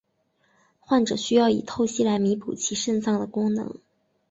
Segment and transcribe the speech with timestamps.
[0.79, 3.77] 患者需要以透析来弥补其肾脏的功能。